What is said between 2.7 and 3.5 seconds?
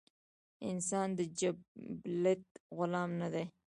غلام نۀ دے